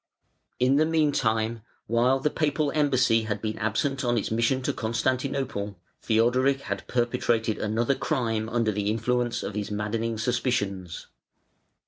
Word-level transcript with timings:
In 0.59 0.77
the 0.77 0.85
meantime, 0.87 1.61
while 1.85 2.19
the 2.19 2.31
Papal 2.31 2.71
embassy 2.71 3.25
had 3.25 3.39
been 3.39 3.59
absent 3.59 4.03
on 4.03 4.17
its 4.17 4.31
mission 4.31 4.63
to 4.63 4.73
Constantinople, 4.73 5.77
Theodoric 6.01 6.61
had 6.61 6.87
perpetrated 6.87 7.59
another 7.59 7.93
crime 7.93 8.49
under 8.49 8.71
the 8.71 8.89
influence 8.89 9.43
of 9.43 9.53
his 9.53 9.69
maddening 9.69 10.17
suspicions. 10.17 11.05